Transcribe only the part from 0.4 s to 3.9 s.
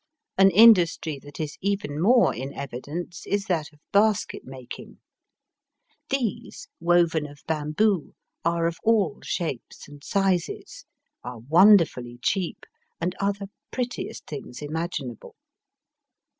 industry that is even more in evidence is that of